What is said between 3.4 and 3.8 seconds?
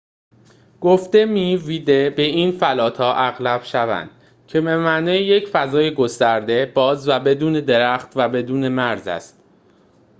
vidde گفته می